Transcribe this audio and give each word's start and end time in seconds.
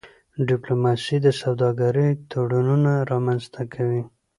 ډيپلوماسي 0.47 1.17
د 1.25 1.27
سوداګرۍ 1.41 2.09
تړونونه 2.31 2.91
رامنځته 3.11 3.61
کوي. 3.73 4.03